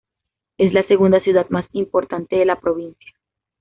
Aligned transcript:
Es 0.57 0.73
la 0.73 0.81
segunda 0.87 1.19
ciudad 1.19 1.45
más 1.51 1.67
importante 1.73 2.35
de 2.35 2.45
la 2.45 2.59
provincia. 2.59 3.13